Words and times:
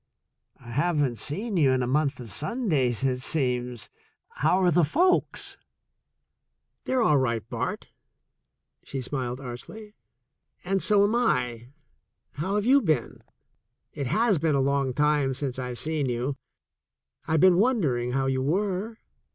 "I 0.59 0.71
haven't 0.71 1.17
seen 1.17 1.57
you 1.57 1.73
in 1.73 1.83
a 1.83 1.85
month 1.87 2.19
of 2.19 2.31
Sundays, 2.31 3.03
it 3.03 3.17
seems. 3.17 3.87
How 4.29 4.59
are 4.63 4.71
the 4.71 4.83
folks?" 4.83 5.57
"They're 6.85 7.03
all 7.03 7.19
right, 7.19 7.47
Bart," 7.47 7.89
she 8.83 8.99
smiled 8.99 9.39
archly, 9.39 9.93
"and 10.63 10.81
so 10.81 11.03
am 11.03 11.13
I. 11.13 11.67
How 12.33 12.55
have 12.55 12.65
you 12.65 12.81
been? 12.81 13.21
It 13.93 14.07
has 14.07 14.39
been 14.39 14.55
a 14.55 14.59
long 14.59 14.91
time 14.95 15.35
since 15.35 15.59
I've 15.59 15.77
seen 15.77 16.09
you. 16.09 16.35
I've 17.27 17.41
been 17.41 17.57
wondering 17.57 18.13
how 18.13 18.25
you 18.25 18.41
were. 18.41 18.97